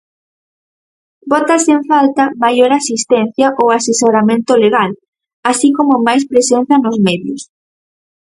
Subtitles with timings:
[1.31, 4.91] Bótase en falta maior asistencia ou asesoramento legal,
[5.51, 7.41] así como máis presenza nos medios.